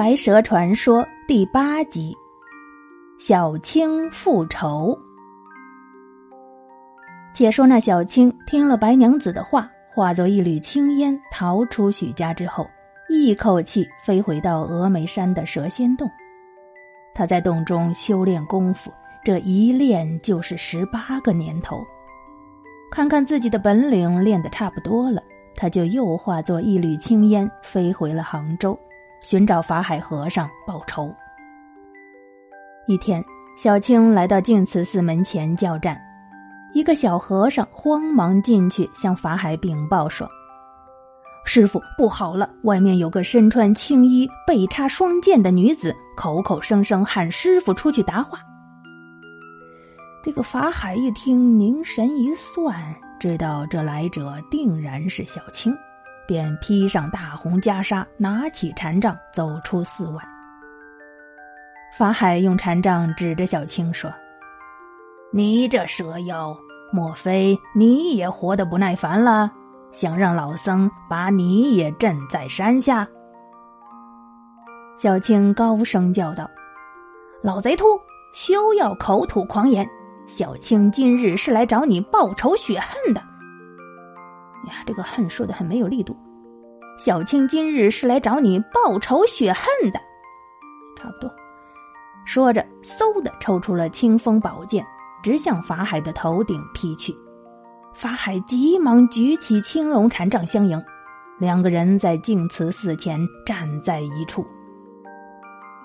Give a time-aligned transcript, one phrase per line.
[0.00, 2.16] 白蛇传说第八集：
[3.18, 4.98] 小青复仇。
[7.34, 12.66] 且说那小青听了白娘子的话，化作一缕青烟，逃出许家之后，
[13.10, 16.10] 一口气飞回到峨眉山的蛇仙洞。
[17.14, 18.90] 他在洞中修炼功夫，
[19.22, 21.78] 这一练就是十八个年头。
[22.90, 25.22] 看看自己的本领练得差不多了，
[25.54, 28.74] 他就又化作一缕青烟，飞回了杭州。
[29.20, 31.14] 寻找法海和尚报仇。
[32.86, 33.24] 一天，
[33.56, 36.00] 小青来到净慈寺门前叫战，
[36.74, 40.28] 一个小和尚慌忙进去向法海禀报说
[41.44, 42.48] ：“师傅，不好了！
[42.64, 48.40] 外面有个身穿青衣、背插双剑的女子，口口声声喊师傅出去答话。”
[50.24, 52.74] 这个法海一听，凝神一算，
[53.18, 55.74] 知道这来者定然是小青。
[56.30, 60.22] 便披上大红袈裟，拿起禅杖，走出寺外。
[61.98, 64.08] 法海用禅杖指着小青说
[65.34, 66.56] ：“你这蛇妖，
[66.92, 69.50] 莫非你也活得不耐烦了？
[69.90, 73.04] 想让老僧把你也镇在山下？”
[74.96, 76.48] 小青高声叫道
[77.42, 77.86] ：“老贼秃，
[78.32, 79.84] 休要口吐狂言！
[80.28, 83.20] 小青今日是来找你报仇雪恨的。”
[84.70, 86.16] 呀，这个恨说的很没有力度。
[86.98, 89.98] 小青今日是来找你报仇雪恨的，
[90.96, 91.30] 差不多。
[92.26, 94.84] 说着，嗖的抽出了清风宝剑，
[95.22, 97.14] 直向法海的头顶劈去。
[97.94, 100.80] 法海急忙举起青龙禅杖相迎，
[101.38, 104.46] 两个人在净慈寺前站在一处。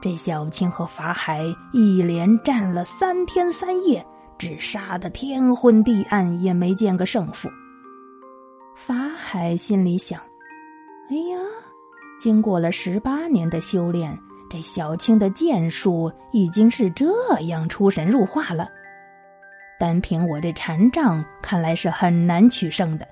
[0.00, 4.04] 这小青和法海一连战了三天三夜，
[4.36, 7.48] 只杀得天昏地暗，也没见个胜负。
[8.76, 10.20] 法海心里想
[11.08, 11.38] ：“哎呀，
[12.20, 14.16] 经过了十八年的修炼，
[14.50, 17.06] 这小青的剑术已经是这
[17.46, 18.68] 样出神入化了。
[19.80, 23.08] 单凭我这禅杖，看来是很难取胜的。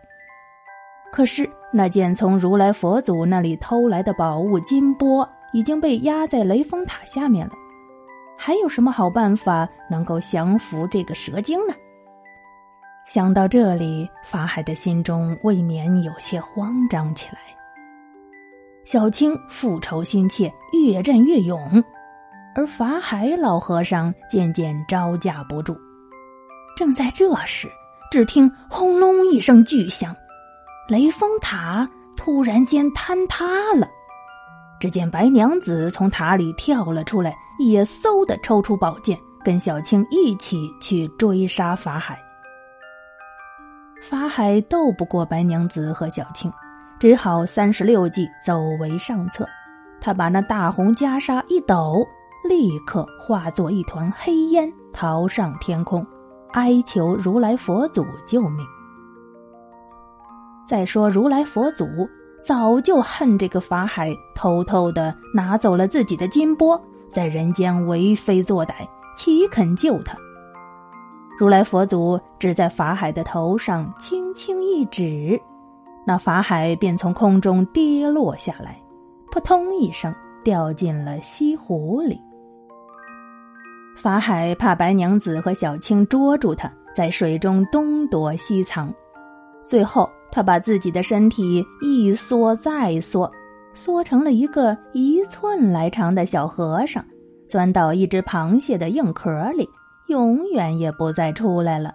[1.10, 7.54] 可是那件从如来佛祖那里偷来的宝物金钵，已经被压在雷峰塔下面了，
[8.36, 11.74] 还有什么好办法能够降服这个蛇精呢？”
[13.06, 17.38] 想到这里，法海的心中未免有些慌张起来。
[18.86, 21.84] 小青复仇心切，越战越勇，
[22.54, 25.76] 而法海老和尚渐渐招架不住。
[26.74, 27.68] 正在这时，
[28.10, 30.16] 只听轰隆一声巨响，
[30.88, 33.44] 雷峰塔突然间坍塌
[33.74, 33.86] 了。
[34.80, 42.18] 只见白娘子从塔里跳了出来，也嗖的抽出宝剑，跟小青一起去追杀法海。
[44.06, 46.52] 法海斗不过白娘子和小青，
[46.98, 49.48] 只好三十六计走为上策。
[49.98, 52.06] 他把那大红袈裟一抖，
[52.46, 56.06] 立刻化作一团黑烟，逃上天空，
[56.52, 58.66] 哀求如来佛祖救命。
[60.68, 61.86] 再说如来佛祖
[62.46, 66.78] 早就恨这个法海偷偷的拿走了自己的金钵，
[67.08, 68.86] 在人间为非作歹，
[69.16, 70.14] 岂肯救他？
[71.36, 75.40] 如来佛祖只在法海的头上轻轻一指，
[76.06, 78.80] 那法海便从空中跌落下来，
[79.32, 82.20] 扑通一声掉进了西湖里。
[83.96, 88.92] 法海怕白娘子和小青捉住他，在水中东躲西藏，
[89.64, 93.30] 最后他把自己的身体一缩再缩，
[93.72, 97.04] 缩成了一个一寸来长的小和尚，
[97.48, 99.68] 钻到一只螃蟹的硬壳里。
[100.06, 101.92] 永远也不再出来了。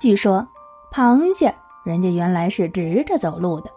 [0.00, 0.46] 据说，
[0.92, 1.54] 螃蟹
[1.84, 3.70] 人家原来是直着走路的，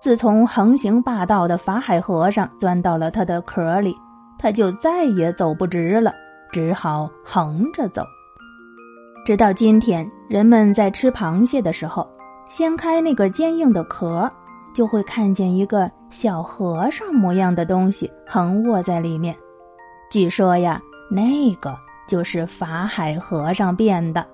[0.00, 3.96] 自从横行霸道的法海和尚钻到了它的壳里，
[4.38, 6.12] 它就再也走不直了，
[6.52, 8.04] 只好横着走。
[9.24, 12.06] 直到今天，人们在吃螃蟹的时候，
[12.46, 14.30] 掀开那个坚硬的壳，
[14.74, 19.34] 就会看见一个小和尚模样的东西横卧在里面。
[20.10, 21.74] 据说呀，那个。
[22.06, 24.26] 就是法海和尚变的。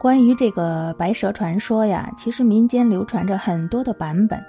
[0.00, 4.42] 关于这个白蛇传说呀，其实民间流传着很多的版本，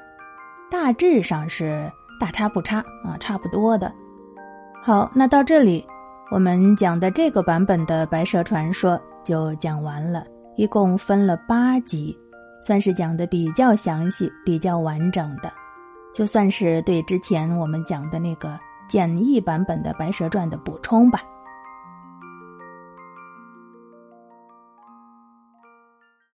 [0.71, 3.93] 大致上是大差不差啊，差不多的。
[4.81, 5.85] 好，那到这里，
[6.31, 10.25] 我们讲的这个版本的白蛇传说就讲完了，
[10.55, 12.17] 一共分了八集，
[12.65, 15.51] 算是讲的比较详细、比较完整的，
[16.13, 18.57] 就算是对之前我们讲的那个
[18.93, 21.23] 简易版本的白蛇传的补充吧。